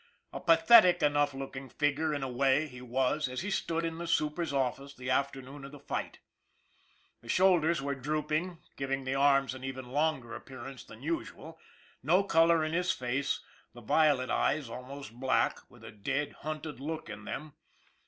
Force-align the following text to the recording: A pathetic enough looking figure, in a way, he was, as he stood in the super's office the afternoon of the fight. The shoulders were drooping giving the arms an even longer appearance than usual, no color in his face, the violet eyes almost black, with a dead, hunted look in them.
A 0.33 0.39
pathetic 0.39 1.03
enough 1.03 1.31
looking 1.31 1.69
figure, 1.69 2.11
in 2.11 2.23
a 2.23 2.27
way, 2.27 2.65
he 2.67 2.81
was, 2.81 3.29
as 3.29 3.41
he 3.41 3.51
stood 3.51 3.85
in 3.85 3.99
the 3.99 4.07
super's 4.07 4.51
office 4.51 4.95
the 4.95 5.11
afternoon 5.11 5.63
of 5.63 5.71
the 5.71 5.79
fight. 5.79 6.17
The 7.21 7.29
shoulders 7.29 7.83
were 7.83 7.93
drooping 7.93 8.57
giving 8.77 9.03
the 9.03 9.13
arms 9.13 9.53
an 9.53 9.63
even 9.63 9.91
longer 9.91 10.33
appearance 10.33 10.83
than 10.83 11.03
usual, 11.03 11.59
no 12.01 12.23
color 12.23 12.63
in 12.63 12.73
his 12.73 12.91
face, 12.91 13.41
the 13.75 13.81
violet 13.81 14.31
eyes 14.31 14.69
almost 14.69 15.19
black, 15.19 15.59
with 15.69 15.83
a 15.83 15.91
dead, 15.91 16.33
hunted 16.41 16.79
look 16.79 17.07
in 17.07 17.25
them. 17.25 17.53